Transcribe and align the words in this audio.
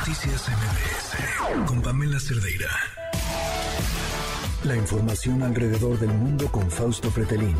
Noticias 0.00 0.48
MBS 0.48 1.66
con 1.66 1.82
Pamela 1.82 2.18
Cerdeira. 2.18 2.70
La 4.64 4.74
información 4.74 5.42
alrededor 5.42 5.98
del 5.98 6.08
mundo 6.08 6.50
con 6.50 6.70
Fausto 6.70 7.10
Fretelín. 7.10 7.54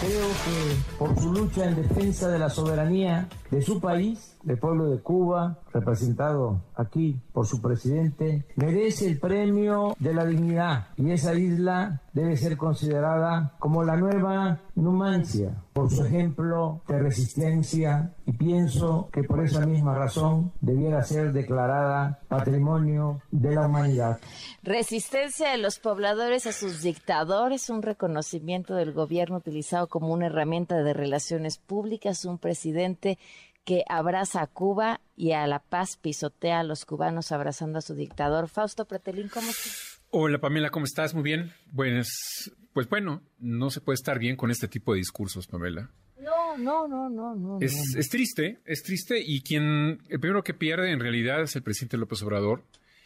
Creo 0.00 0.28
que 0.28 0.96
por 0.98 1.20
su 1.20 1.34
lucha 1.34 1.66
en 1.66 1.82
defensa 1.82 2.28
de 2.28 2.38
la 2.38 2.48
soberanía 2.48 3.28
de 3.50 3.60
su 3.60 3.78
país, 3.78 4.35
el 4.46 4.58
pueblo 4.58 4.90
de 4.90 5.00
Cuba, 5.00 5.58
representado 5.72 6.62
aquí 6.74 7.20
por 7.32 7.46
su 7.46 7.60
presidente, 7.60 8.46
merece 8.56 9.06
el 9.06 9.18
premio 9.18 9.94
de 9.98 10.14
la 10.14 10.24
dignidad 10.24 10.88
y 10.96 11.10
esa 11.10 11.34
isla 11.34 12.02
debe 12.12 12.36
ser 12.36 12.56
considerada 12.56 13.54
como 13.58 13.84
la 13.84 13.96
nueva 13.96 14.60
Numancia 14.74 15.62
por 15.72 15.90
su 15.90 16.04
ejemplo 16.04 16.80
de 16.88 16.98
resistencia 16.98 18.14
y 18.24 18.32
pienso 18.32 19.10
que 19.12 19.22
por 19.22 19.44
esa 19.44 19.66
misma 19.66 19.94
razón 19.94 20.52
debiera 20.62 21.02
ser 21.02 21.34
declarada 21.34 22.20
patrimonio 22.28 23.20
de 23.30 23.54
la 23.54 23.66
humanidad. 23.66 24.18
Resistencia 24.62 25.50
de 25.50 25.58
los 25.58 25.78
pobladores 25.78 26.46
a 26.46 26.52
sus 26.52 26.80
dictadores, 26.82 27.68
un 27.68 27.82
reconocimiento 27.82 28.74
del 28.74 28.92
gobierno 28.92 29.36
utilizado 29.36 29.86
como 29.86 30.14
una 30.14 30.26
herramienta 30.26 30.82
de 30.82 30.94
relaciones 30.94 31.58
públicas, 31.58 32.24
un 32.24 32.38
presidente 32.38 33.18
que 33.66 33.82
abraza 33.88 34.42
a 34.42 34.46
Cuba 34.46 35.00
y 35.16 35.32
a 35.32 35.46
la 35.48 35.58
paz 35.58 35.96
pisotea 35.96 36.60
a 36.60 36.62
los 36.62 36.86
cubanos 36.86 37.32
abrazando 37.32 37.78
a 37.78 37.82
su 37.82 37.94
dictador. 37.94 38.48
Fausto 38.48 38.86
Pretelín, 38.86 39.28
¿cómo 39.28 39.50
estás? 39.50 40.00
Hola 40.10 40.38
Pamela, 40.38 40.70
¿cómo 40.70 40.86
estás? 40.86 41.14
Muy 41.14 41.24
bien. 41.24 41.52
Pues, 41.74 42.52
pues 42.72 42.88
bueno, 42.88 43.22
no 43.40 43.70
se 43.70 43.80
puede 43.80 43.96
estar 43.96 44.20
bien 44.20 44.36
con 44.36 44.52
este 44.52 44.68
tipo 44.68 44.92
de 44.92 44.98
discursos, 44.98 45.48
Pamela. 45.48 45.90
No, 46.16 46.56
no, 46.56 46.86
no, 46.86 47.10
no, 47.10 47.34
no. 47.34 47.58
Es, 47.60 47.96
es 47.96 48.08
triste, 48.08 48.60
es 48.64 48.84
triste 48.84 49.20
y 49.20 49.42
quien, 49.42 50.00
el 50.08 50.20
primero 50.20 50.44
que 50.44 50.54
pierde 50.54 50.92
en 50.92 51.00
realidad 51.00 51.42
es 51.42 51.56
el 51.56 51.62
presidente 51.62 51.96
López 51.96 52.22
Obrador. 52.22 52.62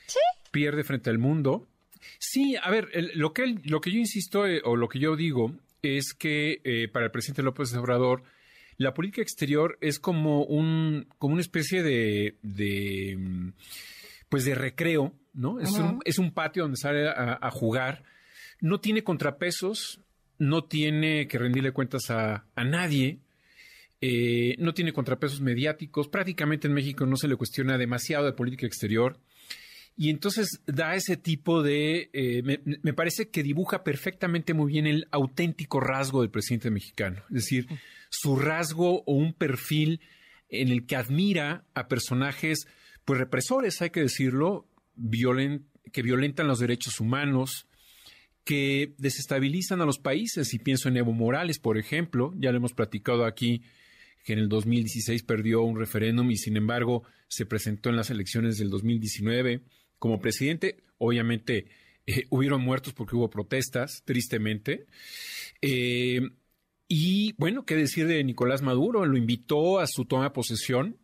Sí. 0.06 0.20
Pierde 0.50 0.84
frente 0.84 1.08
al 1.08 1.18
mundo. 1.18 1.66
Sí, 2.18 2.56
a 2.62 2.70
ver, 2.70 2.90
lo, 3.14 3.32
que, 3.32 3.56
lo 3.64 3.80
que 3.80 3.92
yo 3.92 3.98
insisto 3.98 4.46
eh, 4.46 4.60
o 4.64 4.76
lo 4.76 4.90
que 4.90 4.98
yo 4.98 5.16
digo 5.16 5.54
es 5.80 6.12
que 6.12 6.60
eh, 6.64 6.88
para 6.88 7.06
el 7.06 7.10
presidente 7.10 7.42
López 7.42 7.74
Obrador 7.74 8.24
la 8.80 8.94
política 8.94 9.20
exterior 9.20 9.76
es 9.82 9.98
como 9.98 10.42
un 10.42 11.06
como 11.18 11.34
una 11.34 11.42
especie 11.42 11.82
de, 11.82 12.38
de 12.40 13.52
pues 14.30 14.46
de 14.46 14.54
recreo, 14.54 15.12
¿no? 15.34 15.60
Es, 15.60 15.70
un, 15.72 16.00
es 16.06 16.18
un 16.18 16.32
patio 16.32 16.62
donde 16.62 16.78
sale 16.78 17.06
a, 17.06 17.50
jugar. 17.50 18.04
No 18.58 18.80
tiene 18.80 19.04
contrapesos, 19.04 20.00
no 20.38 20.64
tiene 20.64 21.28
que 21.28 21.38
rendirle 21.38 21.72
cuentas 21.72 22.10
a, 22.10 22.46
a 22.54 22.64
nadie. 22.64 23.18
Eh, 24.00 24.56
no 24.58 24.72
tiene 24.72 24.94
contrapesos 24.94 25.42
mediáticos. 25.42 26.08
Prácticamente 26.08 26.66
en 26.66 26.72
México 26.72 27.04
no 27.04 27.16
se 27.16 27.28
le 27.28 27.36
cuestiona 27.36 27.76
demasiado 27.76 28.24
de 28.24 28.32
política 28.32 28.66
exterior. 28.66 29.20
Y 29.94 30.08
entonces 30.08 30.62
da 30.64 30.94
ese 30.94 31.18
tipo 31.18 31.62
de, 31.62 32.08
eh, 32.14 32.42
me, 32.82 32.94
parece 32.94 33.28
que 33.28 33.42
dibuja 33.42 33.84
perfectamente 33.84 34.54
muy 34.54 34.72
bien 34.72 34.86
el 34.86 35.06
auténtico 35.10 35.80
rasgo 35.80 36.22
del 36.22 36.30
presidente 36.30 36.70
mexicano, 36.70 37.22
es 37.28 37.34
decir, 37.34 37.66
su 38.10 38.36
rasgo 38.36 39.02
o 39.06 39.14
un 39.14 39.32
perfil 39.32 40.00
en 40.50 40.68
el 40.68 40.84
que 40.84 40.96
admira 40.96 41.64
a 41.74 41.88
personajes, 41.88 42.66
pues 43.04 43.18
represores, 43.18 43.80
hay 43.80 43.90
que 43.90 44.00
decirlo, 44.00 44.68
que 45.92 46.02
violentan 46.02 46.48
los 46.48 46.58
derechos 46.58 47.00
humanos, 47.00 47.66
que 48.44 48.94
desestabilizan 48.98 49.80
a 49.80 49.86
los 49.86 49.98
países. 49.98 50.52
Y 50.52 50.58
pienso 50.58 50.88
en 50.88 50.96
Evo 50.96 51.12
Morales, 51.12 51.58
por 51.58 51.78
ejemplo, 51.78 52.32
ya 52.36 52.50
lo 52.50 52.58
hemos 52.58 52.74
platicado 52.74 53.24
aquí, 53.24 53.62
que 54.24 54.34
en 54.34 54.40
el 54.40 54.48
2016 54.48 55.22
perdió 55.22 55.62
un 55.62 55.78
referéndum 55.78 56.30
y 56.30 56.36
sin 56.36 56.56
embargo 56.56 57.04
se 57.28 57.46
presentó 57.46 57.88
en 57.88 57.96
las 57.96 58.10
elecciones 58.10 58.58
del 58.58 58.68
2019 58.68 59.62
como 59.98 60.20
presidente. 60.20 60.82
Obviamente 60.98 61.66
eh, 62.06 62.24
hubieron 62.28 62.60
muertos 62.60 62.92
porque 62.92 63.16
hubo 63.16 63.30
protestas, 63.30 64.02
tristemente. 64.04 64.86
Eh, 65.62 66.20
y 66.90 67.34
bueno, 67.38 67.64
qué 67.64 67.76
decir 67.76 68.06
de 68.06 68.22
Nicolás 68.24 68.60
Maduro, 68.60 69.06
lo 69.06 69.16
invitó 69.16 69.78
a 69.78 69.86
su 69.86 70.04
toma 70.04 70.24
de 70.24 70.30
posesión. 70.30 70.98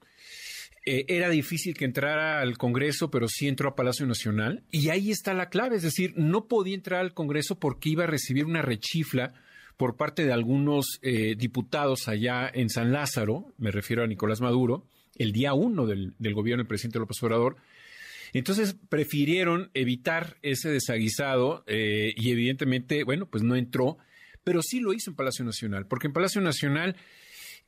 Eh, 0.85 1.07
era 1.09 1.31
difícil 1.31 1.75
que 1.75 1.85
entrara 1.87 2.41
al 2.41 2.59
Congreso, 2.59 3.11
pero 3.11 3.29
sí 3.29 3.49
entró 3.49 3.71
a 3.71 3.77
Palacio 3.77 4.07
Nacional. 4.07 4.65
Y 4.71 4.91
ahí 4.91 5.11
está 5.11 5.33
la 5.33 5.49
clave, 5.49 5.77
es 5.77 5.83
decir, 5.83 6.13
no 6.17 6.49
podía 6.49 6.75
entrar 6.75 7.01
al 7.01 7.15
Congreso 7.15 7.59
porque 7.59 7.89
iba 7.89 8.05
a 8.05 8.09
recibir 8.09 8.45
una 8.45 8.63
rechifla 8.63 9.33
por 9.77 9.97
parte 9.97 10.25
de 10.25 10.33
algunos 10.33 11.01
diputados 11.37 12.09
allá 12.09 12.51
en 12.53 12.71
San 12.71 12.93
Lázaro, 12.93 13.53
me 13.59 13.71
refiero 13.71 14.03
a 14.03 14.07
Nicolás 14.07 14.41
Maduro, 14.41 14.87
el 15.17 15.33
día 15.33 15.53
uno 15.53 15.87
del, 15.87 16.15
del 16.19 16.33
gobierno 16.33 16.63
del 16.63 16.69
presidente 16.69 16.99
López 16.99 17.23
Obrador, 17.23 17.57
entonces 18.33 18.77
prefirieron 18.89 19.71
evitar 19.75 20.37
ese 20.43 20.71
desaguisado 20.71 21.65
eh, 21.67 22.13
y 22.17 22.31
evidentemente, 22.31 23.05
bueno, 23.05 23.27
pues 23.27 23.43
no 23.43 23.57
entró, 23.57 23.99
pero 24.47 24.63
sí 24.63 24.79
lo 24.79 24.93
hizo 24.93 25.11
en 25.11 25.17
Palacio 25.17 25.45
Nacional, 25.45 25.89
porque 25.89 26.07
en 26.07 26.13
Palacio 26.13 26.41
Nacional 26.41 26.95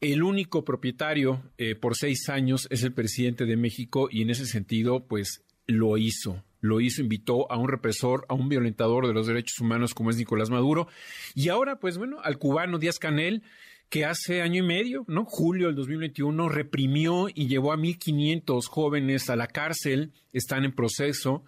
el 0.01 0.23
único 0.23 0.65
propietario 0.65 1.43
eh, 1.59 1.75
por 1.75 1.97
seis 1.97 2.29
años 2.29 2.69
es 2.71 2.85
el 2.85 2.93
presidente 2.93 3.47
de 3.47 3.57
México 3.57 4.07
y 4.09 4.23
en 4.23 4.31
ese 4.31 4.47
sentido, 4.47 5.05
pues 5.05 5.43
lo 5.67 5.99
hizo. 5.99 6.45
Lo 6.61 6.81
hizo, 6.81 7.03
invitó 7.03 7.51
a 7.51 7.59
un 7.59 7.69
represor, 7.69 8.27
a 8.29 8.35
un 8.35 8.49
violentador 8.49 9.09
de 9.09 9.13
los 9.13 9.27
derechos 9.27 9.59
humanos 9.59 9.93
como 9.93 10.11
es 10.11 10.17
Nicolás 10.19 10.51
Maduro. 10.51 10.87
Y 11.35 11.49
ahora, 11.49 11.81
pues 11.81 11.99
bueno, 11.99 12.21
al 12.23 12.39
cubano 12.39 12.79
Díaz 12.79 13.01
Canel, 13.01 13.43
que 13.89 14.05
hace 14.05 14.41
año 14.41 14.63
y 14.63 14.67
medio, 14.67 15.05
¿no? 15.09 15.25
Julio 15.25 15.67
del 15.67 15.75
2021, 15.75 16.49
reprimió 16.49 17.27
y 17.29 17.49
llevó 17.49 17.73
a 17.73 17.77
1.500 17.77 18.67
jóvenes 18.69 19.29
a 19.31 19.35
la 19.35 19.49
cárcel, 19.49 20.13
están 20.33 20.65
en 20.65 20.77
proceso, 20.77 21.45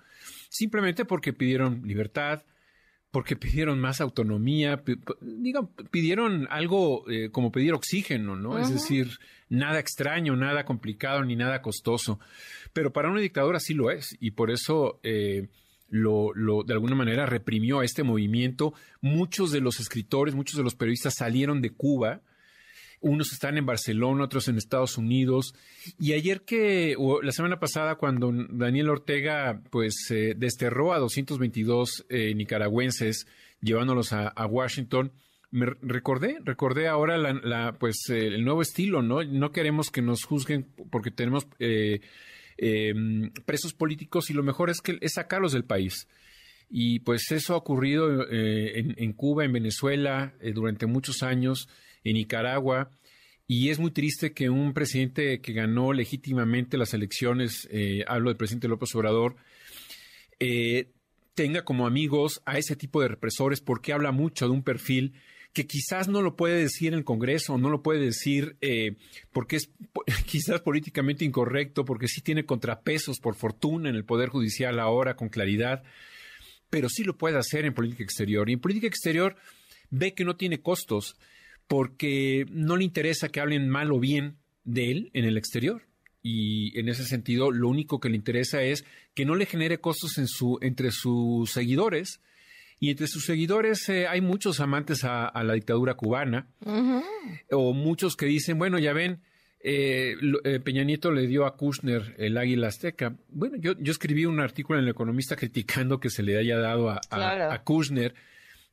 simplemente 0.48 1.04
porque 1.04 1.32
pidieron 1.32 1.82
libertad, 1.84 2.42
porque 3.10 3.36
pidieron 3.36 3.80
más 3.80 4.00
autonomía, 4.00 4.82
digan, 5.20 5.68
pidieron 5.90 6.46
algo 6.50 7.08
eh, 7.10 7.30
como 7.30 7.50
pedir 7.50 7.72
oxígeno, 7.72 8.36
¿no? 8.36 8.58
Es 8.58 8.72
decir, 8.72 9.18
nada 9.48 9.80
extraño, 9.80 10.36
nada 10.36 10.64
complicado 10.64 11.24
ni 11.24 11.34
nada 11.34 11.60
costoso. 11.60 12.20
Pero 12.72 12.92
para 12.92 13.10
una 13.10 13.20
dictadura 13.20 13.58
sí 13.58 13.74
lo 13.74 13.90
es, 13.90 14.16
y 14.20 14.30
por 14.30 14.50
eso 14.50 15.00
eh, 15.02 15.48
lo, 15.88 16.32
lo, 16.34 16.62
de 16.62 16.72
alguna 16.72 16.94
manera 16.94 17.26
reprimió 17.26 17.80
a 17.80 17.84
este 17.84 18.04
movimiento. 18.04 18.74
Muchos 19.00 19.50
de 19.50 19.60
los 19.60 19.80
escritores, 19.80 20.34
muchos 20.34 20.56
de 20.56 20.62
los 20.62 20.76
periodistas 20.76 21.14
salieron 21.16 21.60
de 21.60 21.70
Cuba 21.70 22.22
unos 23.00 23.32
están 23.32 23.56
en 23.56 23.66
Barcelona, 23.66 24.24
otros 24.24 24.48
en 24.48 24.58
Estados 24.58 24.98
Unidos. 24.98 25.54
Y 25.98 26.12
ayer 26.12 26.42
que, 26.42 26.94
o 26.98 27.22
la 27.22 27.32
semana 27.32 27.58
pasada, 27.58 27.96
cuando 27.96 28.32
Daniel 28.50 28.90
Ortega 28.90 29.62
pues 29.70 29.94
desterró 30.36 30.92
a 30.92 30.98
222 30.98 32.06
eh, 32.08 32.34
nicaragüenses 32.34 33.26
llevándolos 33.62 34.12
a, 34.12 34.46
Washington, 34.46 35.12
me 35.50 35.66
recordé, 35.82 36.38
recordé 36.44 36.88
ahora 36.88 37.18
la, 37.18 37.72
pues 37.78 38.08
el 38.08 38.44
nuevo 38.44 38.62
estilo, 38.62 39.02
¿no? 39.02 39.22
No 39.24 39.50
queremos 39.52 39.90
que 39.90 40.00
nos 40.00 40.24
juzguen 40.24 40.66
porque 40.90 41.10
tenemos 41.10 41.46
eh, 41.58 42.00
em, 42.56 43.32
presos 43.44 43.74
políticos 43.74 44.30
y 44.30 44.34
lo 44.34 44.42
mejor 44.42 44.70
es 44.70 44.80
que 44.80 44.98
es 45.00 45.14
sacarlos 45.14 45.52
del 45.52 45.64
país. 45.64 46.06
Y 46.70 47.00
pues 47.00 47.32
eso 47.32 47.54
ha 47.54 47.56
ocurrido 47.56 48.22
eh, 48.30 48.78
en, 48.78 48.94
en, 48.96 49.12
Cuba, 49.12 49.44
en 49.44 49.52
Venezuela, 49.52 50.34
durante 50.54 50.86
muchos 50.86 51.22
años 51.24 51.68
en 52.04 52.14
Nicaragua. 52.14 52.90
Y 53.46 53.70
es 53.70 53.78
muy 53.78 53.90
triste 53.90 54.32
que 54.32 54.48
un 54.48 54.72
presidente 54.74 55.40
que 55.40 55.52
ganó 55.52 55.92
legítimamente 55.92 56.78
las 56.78 56.94
elecciones, 56.94 57.68
eh, 57.72 58.04
hablo 58.06 58.30
del 58.30 58.36
presidente 58.36 58.68
López 58.68 58.94
Obrador, 58.94 59.36
eh, 60.38 60.90
tenga 61.34 61.64
como 61.64 61.86
amigos 61.86 62.42
a 62.44 62.58
ese 62.58 62.76
tipo 62.76 63.00
de 63.00 63.08
represores 63.08 63.60
porque 63.60 63.92
habla 63.92 64.12
mucho 64.12 64.46
de 64.46 64.52
un 64.52 64.62
perfil 64.62 65.14
que 65.52 65.66
quizás 65.66 66.06
no 66.06 66.22
lo 66.22 66.36
puede 66.36 66.60
decir 66.60 66.92
en 66.92 66.98
el 67.00 67.04
Congreso, 67.04 67.58
no 67.58 67.70
lo 67.70 67.82
puede 67.82 68.00
decir 68.00 68.56
eh, 68.60 68.96
porque 69.32 69.56
es 69.56 69.70
quizás 70.26 70.60
políticamente 70.60 71.24
incorrecto, 71.24 71.84
porque 71.84 72.08
sí 72.08 72.20
tiene 72.20 72.44
contrapesos 72.44 73.18
por 73.18 73.34
fortuna 73.34 73.88
en 73.88 73.96
el 73.96 74.04
Poder 74.04 74.28
Judicial 74.28 74.78
ahora 74.78 75.16
con 75.16 75.28
claridad, 75.28 75.82
pero 76.68 76.88
sí 76.88 77.02
lo 77.02 77.18
puede 77.18 77.36
hacer 77.36 77.64
en 77.64 77.74
política 77.74 78.04
exterior. 78.04 78.48
Y 78.48 78.54
en 78.54 78.60
política 78.60 78.86
exterior 78.86 79.36
ve 79.90 80.14
que 80.14 80.24
no 80.24 80.36
tiene 80.36 80.60
costos 80.60 81.16
porque 81.70 82.46
no 82.50 82.76
le 82.76 82.82
interesa 82.82 83.28
que 83.28 83.38
hablen 83.38 83.68
mal 83.68 83.92
o 83.92 84.00
bien 84.00 84.38
de 84.64 84.90
él 84.90 85.10
en 85.14 85.24
el 85.24 85.36
exterior. 85.36 85.82
Y 86.20 86.76
en 86.76 86.88
ese 86.88 87.04
sentido, 87.04 87.52
lo 87.52 87.68
único 87.68 88.00
que 88.00 88.08
le 88.08 88.16
interesa 88.16 88.60
es 88.60 88.84
que 89.14 89.24
no 89.24 89.36
le 89.36 89.46
genere 89.46 89.78
costos 89.78 90.18
en 90.18 90.26
su, 90.26 90.58
entre 90.62 90.90
sus 90.90 91.52
seguidores. 91.52 92.20
Y 92.80 92.90
entre 92.90 93.06
sus 93.06 93.24
seguidores 93.24 93.88
eh, 93.88 94.08
hay 94.08 94.20
muchos 94.20 94.58
amantes 94.58 95.04
a, 95.04 95.30
la 95.44 95.52
dictadura 95.52 95.94
cubana, 95.94 96.48
o 97.52 97.72
muchos 97.72 98.16
que 98.16 98.26
dicen, 98.26 98.58
bueno, 98.58 98.80
ya 98.80 98.92
ven, 98.92 99.20
eh, 99.60 100.16
eh, 100.42 100.58
Peña 100.58 100.82
Nieto 100.82 101.12
le 101.12 101.28
dio 101.28 101.46
a 101.46 101.56
Kushner 101.56 102.16
el 102.18 102.36
águila 102.36 102.66
azteca. 102.66 103.14
Bueno, 103.28 103.56
yo, 103.58 103.78
yo 103.78 103.92
escribí 103.92 104.26
un 104.26 104.40
artículo 104.40 104.80
en 104.80 104.86
El 104.86 104.90
Economista 104.90 105.36
criticando 105.36 106.00
que 106.00 106.10
se 106.10 106.24
le 106.24 106.36
haya 106.36 106.58
dado 106.58 106.90
a, 106.90 107.00
a 107.10 107.62
Kushner 107.62 108.12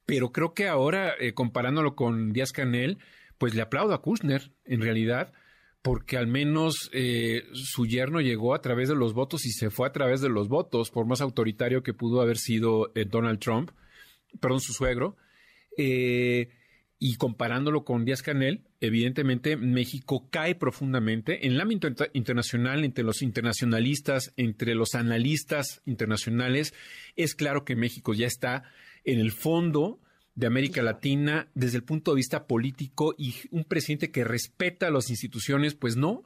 pero 0.07 0.31
creo 0.31 0.55
que 0.55 0.67
ahora, 0.67 1.13
eh, 1.19 1.33
comparándolo 1.33 1.95
con 1.95 2.33
Díaz 2.33 2.51
Canel, 2.51 2.97
pues 3.37 3.53
le 3.53 3.61
aplaudo 3.61 3.93
a 3.93 4.01
Kushner, 4.01 4.51
en 4.65 4.81
realidad, 4.81 5.31
porque 5.81 6.17
al 6.17 6.27
menos 6.27 6.89
eh, 6.91 7.43
su 7.53 7.85
yerno 7.85 8.19
llegó 8.19 8.53
a 8.53 8.61
través 8.61 8.89
de 8.89 8.95
los 8.95 9.13
votos 9.13 9.45
y 9.45 9.51
se 9.51 9.69
fue 9.69 9.87
a 9.87 9.93
través 9.93 10.21
de 10.21 10.29
los 10.29 10.49
votos, 10.49 10.91
por 10.91 11.05
más 11.05 11.21
autoritario 11.21 11.83
que 11.83 11.93
pudo 11.93 12.21
haber 12.21 12.37
sido 12.37 12.91
eh, 12.95 13.05
Donald 13.05 13.39
Trump, 13.39 13.71
perdón, 14.41 14.59
su 14.59 14.73
suegro. 14.73 15.15
Eh, 15.77 16.49
y 16.99 17.15
comparándolo 17.15 17.85
con 17.85 18.05
Díaz 18.05 18.23
Canel, 18.23 18.63
evidentemente 18.81 19.55
México 19.55 20.27
cae 20.31 20.55
profundamente 20.55 21.45
en 21.45 21.53
el 21.53 21.61
ámbito 21.61 21.87
internacional, 22.13 22.83
entre 22.83 23.03
los 23.03 23.21
internacionalistas, 23.21 24.33
entre 24.35 24.73
los 24.73 24.95
analistas 24.95 25.83
internacionales. 25.85 26.73
Es 27.15 27.35
claro 27.35 27.65
que 27.65 27.75
México 27.75 28.15
ya 28.15 28.25
está 28.25 28.63
en 29.07 29.19
el 29.19 29.31
fondo 29.31 29.99
de 30.35 30.45
América 30.45 30.83
Latina 30.83 31.47
desde 31.55 31.77
el 31.77 31.83
punto 31.83 32.11
de 32.11 32.17
vista 32.17 32.45
político 32.45 33.15
y 33.17 33.33
un 33.49 33.63
presidente 33.63 34.11
que 34.11 34.23
respeta 34.23 34.91
las 34.91 35.09
instituciones, 35.09 35.73
pues 35.73 35.95
no, 35.95 36.23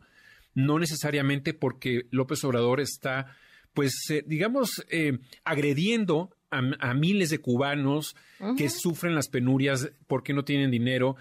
no 0.53 0.79
necesariamente 0.79 1.53
porque 1.53 2.07
López 2.09 2.43
Obrador 2.43 2.81
está, 2.81 3.37
pues, 3.73 3.93
eh, 4.09 4.23
digamos, 4.27 4.83
eh, 4.89 5.19
agrediendo 5.45 6.35
a, 6.49 6.93
miles 6.93 7.29
de 7.29 7.39
cubanos 7.39 8.17
que 8.57 8.67
sufren 8.67 9.15
las 9.15 9.29
penurias 9.29 9.93
porque 10.07 10.33
no 10.33 10.43
tienen 10.43 10.69
dinero. 10.69 11.15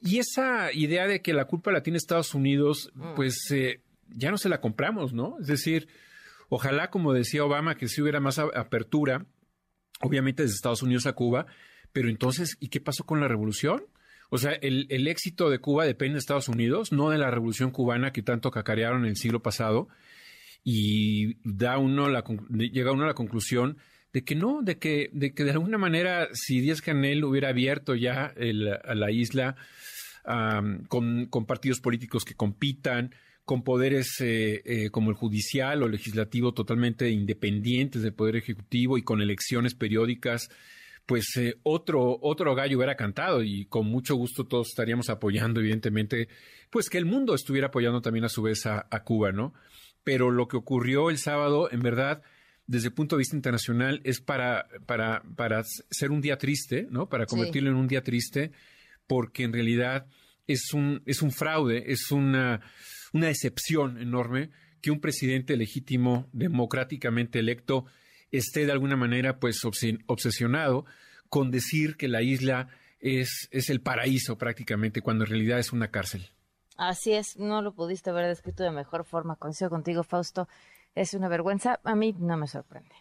Y 0.00 0.18
esa 0.18 0.72
idea 0.72 1.08
de 1.08 1.22
que 1.22 1.32
la 1.32 1.46
culpa 1.46 1.72
la 1.72 1.82
tiene 1.82 1.96
Estados 1.96 2.34
Unidos, 2.34 2.92
mm. 2.94 3.14
pues 3.16 3.50
eh, 3.50 3.80
ya 4.10 4.30
no 4.30 4.38
se 4.38 4.48
la 4.48 4.60
compramos, 4.60 5.12
¿no? 5.12 5.38
Es 5.40 5.48
decir, 5.48 5.88
ojalá, 6.48 6.90
como 6.90 7.12
decía 7.12 7.44
Obama, 7.44 7.74
que 7.74 7.88
si 7.88 8.00
hubiera 8.00 8.20
más 8.20 8.38
apertura, 8.38 9.26
obviamente 10.00 10.42
desde 10.42 10.56
Estados 10.56 10.82
Unidos 10.82 11.06
a 11.06 11.12
Cuba, 11.12 11.46
pero 11.92 12.08
entonces, 12.08 12.56
¿y 12.60 12.68
qué 12.68 12.80
pasó 12.80 13.04
con 13.04 13.20
la 13.20 13.28
revolución? 13.28 13.84
O 14.28 14.38
sea, 14.38 14.52
el, 14.52 14.86
el, 14.90 15.06
éxito 15.06 15.50
de 15.50 15.60
Cuba 15.60 15.84
depende 15.84 16.14
de 16.14 16.18
Estados 16.18 16.48
Unidos, 16.48 16.92
no 16.92 17.10
de 17.10 17.18
la 17.18 17.30
revolución 17.30 17.70
cubana 17.70 18.12
que 18.12 18.22
tanto 18.22 18.50
cacarearon 18.50 19.04
en 19.04 19.10
el 19.10 19.16
siglo 19.16 19.40
pasado. 19.40 19.88
Y 20.64 21.36
da 21.44 21.78
uno 21.78 22.08
la, 22.08 22.24
llega 22.50 22.90
uno 22.90 23.04
a 23.04 23.08
la 23.08 23.14
conclusión 23.14 23.78
de 24.12 24.24
que 24.24 24.34
no, 24.34 24.62
de 24.62 24.78
que, 24.78 25.10
de 25.12 25.32
que 25.32 25.44
de 25.44 25.52
alguna 25.52 25.78
manera, 25.78 26.28
si 26.32 26.60
Díaz 26.60 26.80
Canel 26.80 27.22
hubiera 27.24 27.50
abierto 27.50 27.94
ya 27.94 28.34
a 28.84 28.94
la 28.94 29.10
isla 29.10 29.56
con, 30.88 31.28
partidos 31.46 31.80
políticos 31.80 32.24
que 32.24 32.34
compitan, 32.34 33.14
con 33.46 33.62
poderes 33.62 34.20
eh, 34.20 34.60
eh, 34.64 34.90
como 34.90 35.10
el 35.10 35.16
judicial 35.16 35.84
o 35.84 35.88
legislativo 35.88 36.52
totalmente 36.52 37.08
independientes 37.10 38.02
del 38.02 38.12
poder 38.12 38.34
ejecutivo 38.34 38.98
y 38.98 39.02
con 39.02 39.22
elecciones 39.22 39.76
periódicas, 39.76 40.50
pues 41.06 41.36
eh, 41.36 41.54
otro, 41.62 42.18
otro 42.22 42.56
gallo 42.56 42.76
hubiera 42.76 42.96
cantado 42.96 43.44
y 43.44 43.66
con 43.66 43.86
mucho 43.86 44.16
gusto 44.16 44.46
todos 44.46 44.66
estaríamos 44.70 45.10
apoyando, 45.10 45.60
evidentemente, 45.60 46.28
pues 46.70 46.90
que 46.90 46.98
el 46.98 47.06
mundo 47.06 47.36
estuviera 47.36 47.68
apoyando 47.68 48.02
también 48.02 48.24
a 48.24 48.28
su 48.28 48.42
vez 48.42 48.66
a, 48.66 48.88
a 48.90 49.04
Cuba, 49.04 49.30
¿no? 49.30 49.54
Pero 50.02 50.32
lo 50.32 50.48
que 50.48 50.56
ocurrió 50.56 51.08
el 51.08 51.18
sábado, 51.18 51.70
en 51.70 51.80
verdad, 51.82 52.22
desde 52.66 52.88
el 52.88 52.94
punto 52.94 53.14
de 53.14 53.20
vista 53.20 53.36
internacional 53.36 54.00
es 54.02 54.20
para, 54.20 54.66
para, 54.86 55.22
para 55.36 55.62
ser 55.62 56.10
un 56.10 56.20
día 56.20 56.36
triste, 56.36 56.88
¿no? 56.90 57.08
Para 57.08 57.26
convertirlo 57.26 57.70
en 57.70 57.76
un 57.76 57.86
día 57.86 58.02
triste, 58.02 58.50
porque 59.06 59.44
en 59.44 59.52
realidad 59.52 60.08
es 60.48 60.72
un, 60.74 61.00
es 61.06 61.22
un 61.22 61.30
fraude, 61.30 61.92
es 61.92 62.10
una, 62.10 62.60
una 63.12 63.28
decepción 63.28 63.98
enorme 63.98 64.50
que 64.80 64.90
un 64.90 65.00
presidente 65.00 65.56
legítimo, 65.56 66.28
democráticamente 66.32 67.38
electo, 67.38 67.86
esté 68.30 68.66
de 68.66 68.72
alguna 68.72 68.96
manera 68.96 69.38
pues 69.38 69.60
obsesionado 69.64 70.84
con 71.28 71.50
decir 71.50 71.96
que 71.96 72.08
la 72.08 72.22
isla 72.22 72.68
es, 73.00 73.48
es 73.50 73.70
el 73.70 73.80
paraíso 73.80 74.38
prácticamente, 74.38 75.02
cuando 75.02 75.24
en 75.24 75.30
realidad 75.30 75.58
es 75.58 75.72
una 75.72 75.90
cárcel. 75.90 76.28
Así 76.76 77.12
es, 77.12 77.38
no 77.38 77.62
lo 77.62 77.72
pudiste 77.72 78.10
haber 78.10 78.26
descrito 78.26 78.62
de 78.62 78.70
mejor 78.70 79.04
forma. 79.04 79.36
Coincido 79.36 79.70
contigo, 79.70 80.02
Fausto 80.02 80.48
es 80.94 81.14
una 81.14 81.28
vergüenza. 81.28 81.80
A 81.84 81.94
mí 81.94 82.14
no 82.18 82.36
me 82.36 82.46
sorprende. 82.46 82.94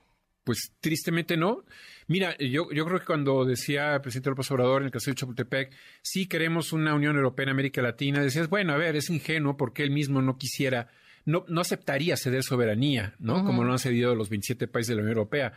Pues 0.45 0.71
tristemente 0.79 1.35
no. 1.35 1.65
Mira, 2.07 2.37
yo, 2.37 2.71
yo 2.71 2.85
creo 2.85 2.99
que 2.99 3.05
cuando 3.05 3.43
decía 3.45 3.95
el 3.95 4.01
presidente 4.01 4.29
López 4.29 4.49
Obrador 4.51 4.83
en 4.83 4.85
el 4.85 4.91
caso 4.91 5.09
de 5.09 5.15
Chapultepec, 5.15 5.73
sí 6.03 6.27
queremos 6.27 6.71
una 6.71 6.93
Unión 6.93 7.15
Europea 7.17 7.45
en 7.45 7.49
América 7.49 7.81
Latina, 7.81 8.21
decías, 8.21 8.47
bueno, 8.47 8.71
a 8.71 8.77
ver, 8.77 8.95
es 8.95 9.09
ingenuo 9.09 9.57
porque 9.57 9.81
él 9.81 9.89
mismo 9.89 10.21
no 10.21 10.37
quisiera, 10.37 10.87
no, 11.25 11.45
no 11.49 11.61
aceptaría 11.61 12.15
ceder 12.15 12.43
soberanía, 12.43 13.15
¿no? 13.17 13.43
Como 13.43 13.63
lo 13.63 13.71
han 13.71 13.79
cedido 13.79 14.13
los 14.13 14.29
27 14.29 14.67
países 14.67 14.89
de 14.89 14.95
la 14.97 15.01
Unión 15.01 15.17
Europea. 15.17 15.53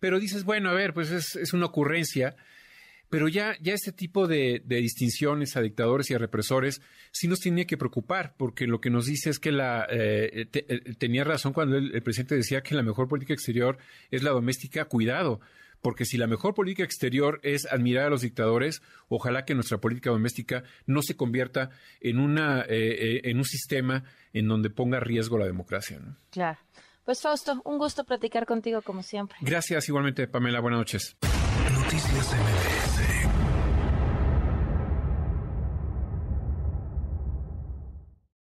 Pero 0.00 0.20
dices, 0.20 0.44
bueno, 0.44 0.68
a 0.68 0.74
ver, 0.74 0.92
pues 0.92 1.10
es, 1.10 1.34
es 1.36 1.54
una 1.54 1.66
ocurrencia 1.66 2.36
pero 3.08 3.28
ya, 3.28 3.56
ya 3.60 3.74
este 3.74 3.92
tipo 3.92 4.26
de, 4.26 4.62
distinciones 4.66 5.56
a 5.56 5.60
dictadores 5.60 6.10
y 6.10 6.14
a 6.14 6.18
represores 6.18 6.82
sí 7.12 7.28
nos 7.28 7.40
tiene 7.40 7.66
que 7.66 7.76
preocupar, 7.76 8.34
porque 8.36 8.66
lo 8.66 8.80
que 8.80 8.90
nos 8.90 9.06
dice 9.06 9.30
es 9.30 9.38
que 9.38 9.52
la 9.52 9.86
eh, 9.90 10.48
eh, 10.52 10.94
tenía 10.98 11.24
razón 11.24 11.52
cuando 11.52 11.76
el, 11.76 12.02
presidente 12.02 12.34
decía 12.34 12.62
que 12.62 12.74
la 12.74 12.82
mejor 12.82 13.08
política 13.08 13.34
exterior 13.34 13.78
es 14.10 14.22
la 14.22 14.30
doméstica, 14.30 14.86
cuidado. 14.86 15.40
Porque 15.82 16.04
si 16.04 16.16
la 16.16 16.26
mejor 16.26 16.54
política 16.54 16.82
exterior 16.82 17.38
es 17.42 17.66
admirar 17.66 18.06
a 18.06 18.10
los 18.10 18.22
dictadores, 18.22 18.82
ojalá 19.08 19.44
que 19.44 19.54
nuestra 19.54 19.78
política 19.78 20.10
doméstica 20.10 20.64
no 20.86 21.02
se 21.02 21.16
convierta 21.16 21.70
en, 22.00 22.18
una, 22.18 22.64
eh, 22.66 23.20
en 23.24 23.36
un 23.36 23.44
sistema 23.44 24.02
en 24.32 24.48
donde 24.48 24.70
ponga 24.70 25.00
riesgo 25.00 25.38
la 25.38 25.44
democracia. 25.44 26.00
Claro. 26.30 26.58
Pues 27.04 27.20
Fausto, 27.20 27.62
un 27.64 27.78
gusto 27.78 28.04
platicar 28.04 28.46
contigo 28.46 28.82
como 28.82 29.04
siempre. 29.04 29.36
Gracias 29.42 29.88
igualmente, 29.88 30.26
Pamela. 30.26 30.60
Buenas 30.60 30.80
noches. 30.80 31.16
Noticias 31.72 32.32
MBS 32.32 33.35